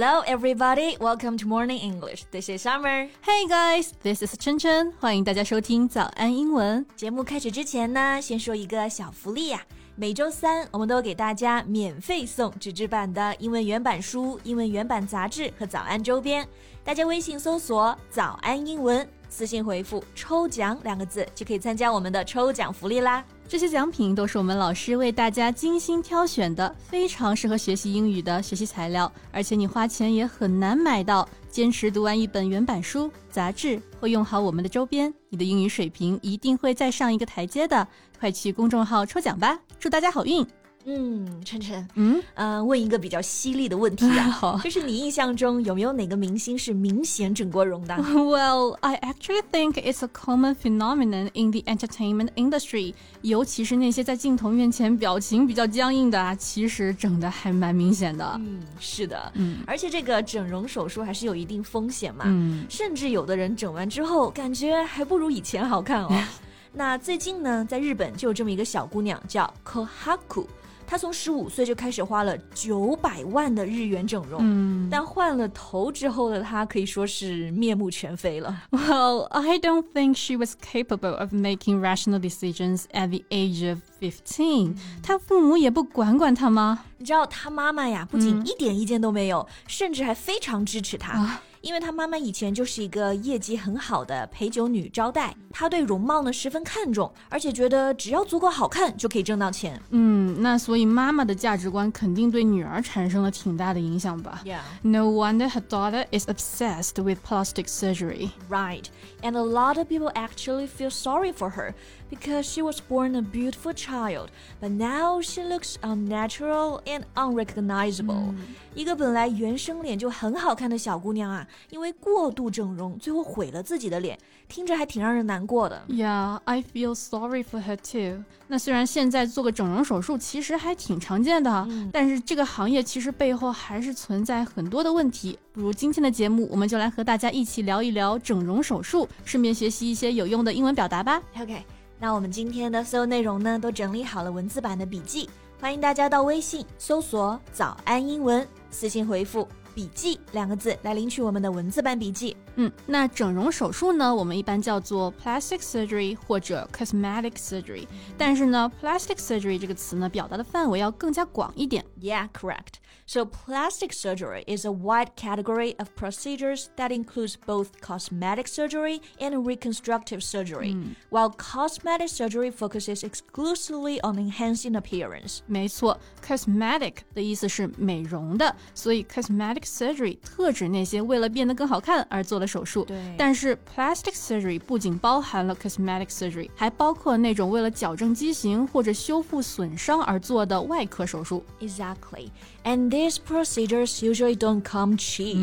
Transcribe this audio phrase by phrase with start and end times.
[0.00, 0.96] Hello, everybody.
[1.00, 2.22] Welcome to Morning English.
[2.30, 3.08] This is Summer.
[3.20, 4.92] Hey guys, this is 晨晨。
[5.00, 6.86] 欢迎大家收听早安英文。
[6.94, 9.60] 节目开始之前呢，先说一个小福利呀、
[9.96, 16.46] 每周三，我们都给大家免费送纸质版的英文原版书、英文原版杂志和早安周边。
[16.84, 23.24] 大家微信搜索“早安英文”，私信回复“抽奖”两个字，就可以参加我们的抽奖福利啦。
[23.48, 31.26] 这些奖品都是我们老师为大家精心挑选的，非常适合学习英语的学习材料，而且你花钱也很难买到。
[31.48, 37.88] 坚持读完一本原版书、杂志，或用好我们的周边，你的英语水平一定会再上一个台阶的。
[38.20, 40.46] 快去公众号抽奖吧，祝大家好运！
[40.84, 47.94] 嗯，晨晨，嗯，呃，问一个比较犀利的问题啊， 好就是你印象中有没有哪个明星是明显整过容的？
[48.14, 52.94] Well, I actually think it's a common phenomenon in the entertainment industry.
[53.22, 58.24] 尤其是那些在镜头面前表情比较僵硬的啊，其实整的还蛮明显的。
[58.38, 66.08] 嗯，是的，嗯而且这个整容手术还是有一定风险嘛，嗯甚至有的人整完之后感觉还不如以前好看哦。
[66.72, 70.46] 那最近呢，在日本就有这么一个小姑娘叫 Kohaku，
[70.90, 78.62] 她从十五岁就开始花了九百万的日元整容，嗯但换了头之后的她可以说是面目全非了。
[78.70, 84.76] Well, I don't think she was capable of making rational decisions at the age of fifteen
[85.02, 86.84] 她父母也不管管她吗？
[86.96, 91.12] 你知道她妈妈呀，不仅一点意见都没有，甚至还非常支持她。
[91.12, 99.80] 啊因为她妈妈以前就是一个业绩很好的陪酒女招待，她对容貌呢十分看重，而且觉得只要足够好看就可以挣到钱。
[99.90, 104.42] 嗯，那所以妈妈的价值观肯定对女儿产生了挺大的影响吧。
[104.44, 108.30] Yeah, No wonder her daughter is obsessed with plastic surgery.
[108.48, 108.84] right.
[109.22, 111.74] And a lot of people actually feel sorry for her
[112.10, 114.28] because she was born a beautiful child,
[114.60, 118.34] but now she looks unnatural and unrecognizable.
[118.74, 124.16] 一个本来原生脸就很好看的小姑娘啊，因为过度整容，最后毁了自己的脸，
[124.48, 125.82] 听着还挺让人难过的。
[125.88, 128.22] Yeah, I feel sorry for her too.
[128.46, 135.38] 那虽然现在做个整容手术其实还挺常见的，但是这个行业其实背后还是存在很多的问题。
[135.52, 141.20] 不如今天的节目，我们就来和大家一起聊一聊整容手术，顺便学习一些有用的英文表达吧。
[141.36, 141.64] OK，
[142.00, 145.28] 那我们今天的所有内容呢，都整理好了文字版的笔记，
[145.60, 152.36] 欢迎大家到微信搜索“早安英文”，私信回复“笔记”两个字来领取我们的文字版笔记。
[152.57, 157.87] 嗯，那整容手术呢，我们一般叫做 plastic surgery 或者 cosmetic surgery。
[158.17, 161.83] 但是呢，plastic surgery 这个词呢，表达的范围要更加广一点。
[161.99, 162.75] Yeah, correct.
[163.05, 169.43] So plastic surgery is a wide category of procedures that includes both cosmetic surgery and
[169.43, 170.77] reconstructive surgery,
[171.09, 175.39] while cosmetic surgery focuses exclusively on enhancing appearance.
[175.47, 182.85] 没错，cosmetic 的意思是美容的，所以 cosmetic surgery 特指那些为了变得更好看而做的 手术。
[182.85, 191.43] 对但是 plastic surgery 不仅包含了 cosmetic surgery，还包括那种为了矫正畸形或者修复损伤而做的外科手术。
[191.59, 192.29] Exactly.
[192.63, 195.35] And these procedures usually don't come cheap.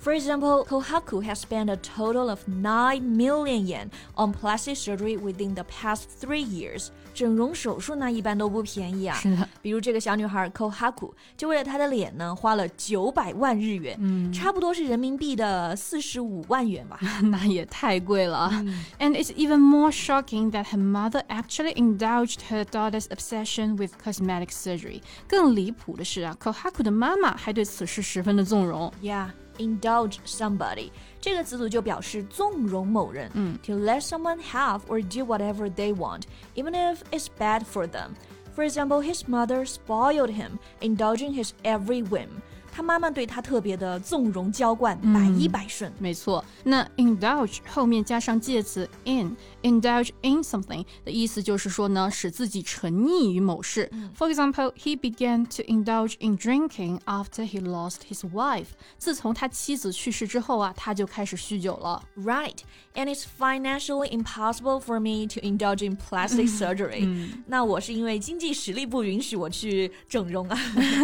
[0.00, 5.54] For example, Kohaku has spent a total of 9 million yen on plastic surgery within
[5.54, 6.90] the past three years.
[7.19, 9.13] 整容手术呢，一般都不便宜啊。
[9.17, 16.97] 是的，比如这个小女孩 Kohaku，就为了她的脸呢，花了九百万日元，嗯差不多是人民币的四十五万元吧。
[17.23, 18.65] 那也太贵了啊。
[18.99, 25.01] And it's even more shocking that her mother actually indulged her daughter's obsession with cosmetic surgery。
[25.27, 28.89] 更离谱的是啊，Kohaku 的妈妈还对此事十分的纵容。
[29.01, 29.27] Yeah,
[29.58, 36.22] indulge somebody 这个词组就表示纵容某人，嗯，to let someone have or do whatever they want,
[36.54, 38.10] even if it's bad for them.
[38.54, 42.28] For example, his mother spoiled him, indulging his every whim.
[42.79, 45.91] 他妈妈对他特别的纵容娇惯，百依百顺。
[45.99, 53.91] 没错，那 indulge 后面加上介词 in，indulge in something 的意思就是说呢，使自己沉溺于某事。
[54.17, 58.67] For example, he began to indulge in drinking after he lost his wife.
[58.97, 62.01] 自从他妻子去世之后啊，他就开始酗酒了。
[62.15, 62.59] Right,
[62.95, 67.29] and it's financially impossible for me to indulge in plastic surgery.
[67.47, 70.57] 那我是因为经济实力不允许我去整容啊。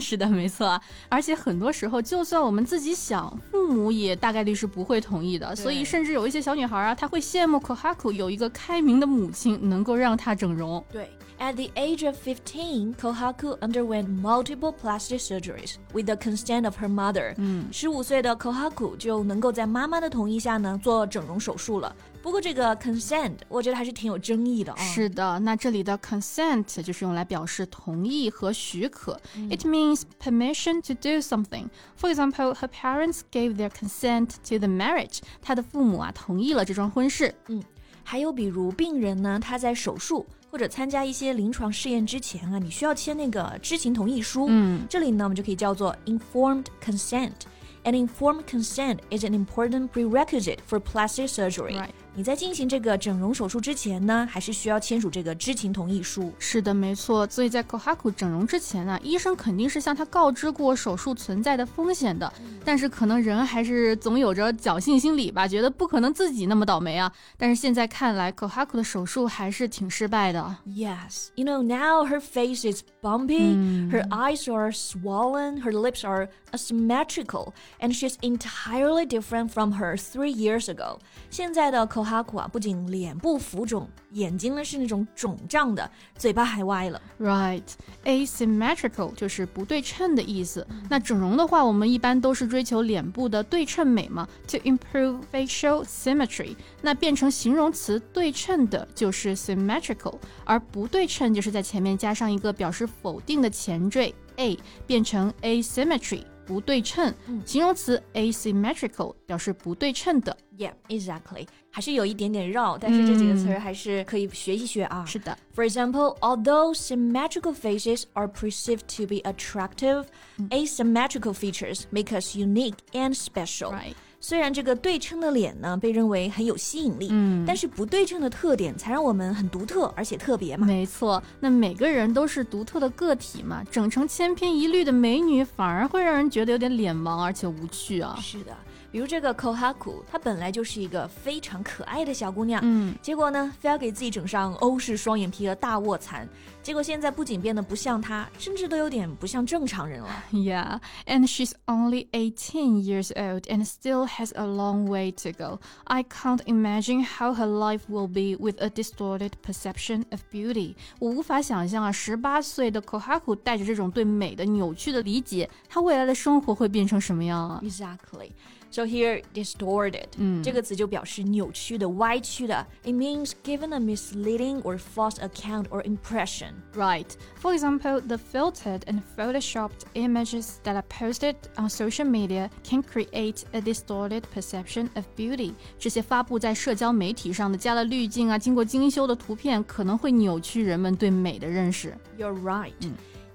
[0.00, 0.80] 是的，没错啊。
[1.10, 5.54] 而且很多时候，就算我们自己想，父母也大概率是不会同意的。
[5.56, 10.84] 所以，甚至有一些小女孩啊，她会羡慕 Kohaku 有一个开明的母亲，能够让她整容。
[10.92, 17.34] 对，At the age of 15, Kohaku underwent multiple plastic surgeries with the consent of her mother.
[17.38, 21.94] 嗯，十五岁的 Kohaku 就能够在妈妈的同意下呢做整容手术了。
[22.27, 24.81] 不 不过这个 consent 我觉得还是挺有争议的啊。
[24.81, 29.19] 是的，那这里的 consent 就是用来表示同意和许可。
[29.51, 31.67] It means permission to do something.
[31.99, 35.19] For example, her parents gave their consent to the marriage.
[35.43, 37.35] 她的父母啊同意了这桩婚事。
[37.49, 37.61] 嗯，
[38.03, 44.47] 还有比如病人呢，他在手术或者参加一些临床试验之前啊，你需要签那个知情同意书。
[44.49, 51.77] 嗯，这里呢我们就可以叫做 informed consent。And informed consent is an important prerequisite for plastic surgery.
[51.77, 51.89] Right.
[52.15, 56.31] 你在进行这个整容手术之前呢，还是需要签署这个知情同意书。
[56.37, 57.25] 是的，没错。
[57.27, 62.31] 所以在 Kohaku 整容之前呢，医生肯定是向他告知过手术存在的风险的。
[62.63, 67.11] 但是可能人还是总有着侥幸心理吧，觉得不可能自己那么倒霉啊。
[67.35, 70.55] 但是现在看来，Kohaku 的手术还是挺失败的。
[70.67, 76.29] Yes, you know now her face is bumpy, her eyes are swollen, her lips are
[76.51, 80.99] asymmetrical, and she's entirely different from her three years ago.
[81.31, 87.00] 现在的 Kohaku 啊，不仅脸部浮肿，眼睛呢是那种肿胀的，嘴巴还歪了。
[87.20, 87.62] Right,
[88.04, 90.66] asymmetrical 就是不对称的意思。
[90.88, 96.56] 那整容的话，我们一般都是追求脸部的对称美嘛，to improve facial symmetry。
[96.80, 100.14] 那变成形容词对称的就是 symmetrical，
[100.44, 106.22] 而不对称就是在前面加上一个表示否定的前缀 a，变成 asymmetry。
[106.47, 107.13] 不对称，
[107.45, 110.35] 形容词 asymmetrical 表示不对称的。
[110.57, 111.47] Yeah, exactly.
[111.71, 115.03] 还是有一点点绕，但是这几个词儿还是可以学一学啊。
[115.05, 120.05] 是的 For example, although symmetrical faces are perceived to be attractive,
[120.49, 123.71] asymmetrical features make us unique and special.
[123.71, 123.95] Right.
[124.20, 130.66] 虽然这个对称的脸呢被认为很有吸引力，嗯但是不对称的特点才让我们很独特而且特别嘛。
[130.66, 138.18] 没错，那每个人都是独特的个体嘛，整成千篇一律的美女，反而会让人觉得有点脸盲，而且无趣啊。
[138.20, 138.56] 是的，
[138.91, 146.27] 比如这个 Kohaku，她本来就是一个非常可爱的小姑娘，嗯，结果呢，非要给自己整上欧式双眼皮和大卧蚕，
[146.61, 150.23] 结果现在不仅变得不像她，甚至都有点不像正常人了。
[150.31, 155.59] Yeah, and she's only 18 years old and still has a long way to go.
[155.85, 160.75] I can't imagine how her life will be with a distorted perception of beauty.
[160.99, 167.61] 我无法想象啊，十八岁的 Kohaku 带着这种对美的扭曲的理解，她未来的生活会变成什么样啊？
[167.63, 168.31] Exactly.
[168.71, 170.07] So here, distorted，、
[170.43, 172.65] 这个词就表示扭曲的、歪曲的。
[172.83, 176.53] It means given a misleading or false account or impression.
[176.73, 177.05] Right.
[177.39, 183.43] For example, the filtered and photoshopped images that are posted on social media can create
[183.51, 185.53] a distorted perception of beauty.
[185.77, 191.95] 这些发布在社交媒体上的加了滤镜啊、经过精修的图片，可能会扭曲人们对美的认识。
[192.17, 192.73] You're right.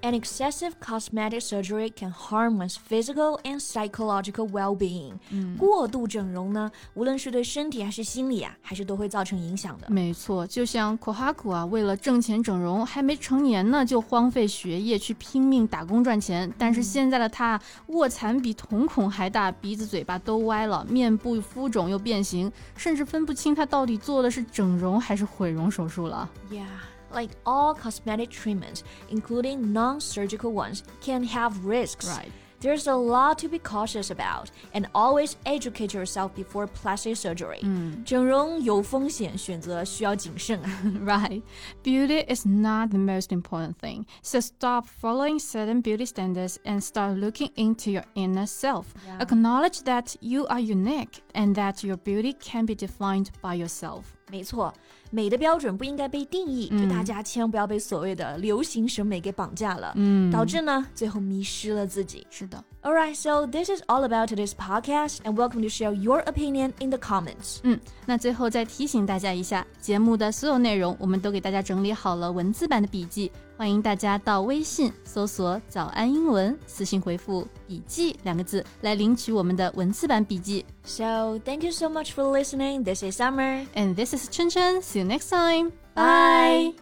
[0.06, 5.14] And excessive cosmetic surgery can harm one's physical and psychological well-being.
[5.58, 9.88] 过度整容呢，无论是对身体还是心理啊，还是都会造成影响的。
[9.90, 16.54] 没错，就像 Kohaku 啊，为了挣钱整容，还没成年呢就荒废学业去拼命打工赚钱。
[16.58, 17.58] 但是现在的他，
[17.88, 26.30] 卧蚕比瞳孔还大，鼻子嘴巴都歪了，面部浮肿又变形，甚至分不清他到底做的是整容还是毁容手术了。
[26.52, 26.66] Yeah,
[27.13, 32.07] like all cosmetic treatments, including non-surgical ones, can have risks.
[32.09, 32.31] Right.
[32.61, 37.61] There's a lot to be cautious about, and always educate yourself before plastic surgery.
[38.05, 40.69] 整容有风险，选择需要谨慎啊。
[41.07, 41.41] Right.
[41.85, 44.07] Beauty is not the most important thing.
[44.23, 48.87] So stop following certain beauty standards and start looking into your inner self.
[49.21, 54.03] Acknowledge that you are unique and that your beauty can be defined by yourself.
[54.33, 54.75] 没错，
[55.13, 59.95] 美的标准不应该被定义，就大家千万不要被所谓的流行审美给绑架了，
[60.31, 62.27] 导致呢最后迷失了自己。
[62.31, 62.63] 是的。
[62.81, 66.91] Alright, so this is all about today's podcast, and welcome to share your opinion in
[66.91, 67.59] the comments.
[67.65, 80.65] 嗯，那最后再提醒大家一下，节目的所有内容我们都给大家整理好了文字版的笔记，欢迎大家到微信搜索“早安英文”，私信回复“笔记”两个字来领取我们的文字版笔记。
[80.85, 82.85] So thank you so much for listening.
[82.85, 83.67] This is Summer.
[83.75, 84.81] And this is Chen Chen.
[84.81, 85.73] See you next time.
[85.95, 86.73] Bye.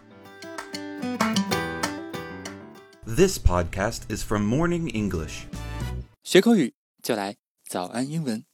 [3.04, 5.46] This podcast is from Morning English.
[6.22, 7.36] 学口语就来
[7.68, 8.46] 早安英文。